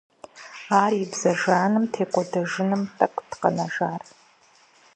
Ар 0.83 0.91
и 1.03 1.05
бзэ 1.11 1.31
жаным 1.41 1.85
текӀуэдэжыным 1.93 2.81
тӀэкӀут 2.97 3.31
къэнэжар. 3.41 4.01